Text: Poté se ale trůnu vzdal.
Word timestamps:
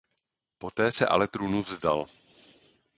Poté 0.57 0.91
se 0.91 1.07
ale 1.07 1.27
trůnu 1.27 1.61
vzdal. 1.61 2.05